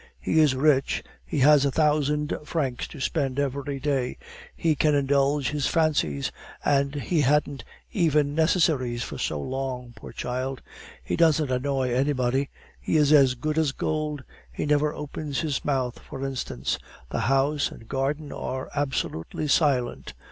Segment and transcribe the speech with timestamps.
[0.19, 1.03] He is rich!
[1.23, 4.17] He has a thousand francs to spend every day;
[4.55, 6.31] he can indulge his fancies!
[6.65, 10.63] And he hadn't even necessaries for so long, poor child!
[11.03, 15.99] He doesn't annoy anybody; he is as good as gold; he never opens his mouth,
[15.99, 16.79] for instance;
[17.11, 20.15] the house and garden are absolutely silent.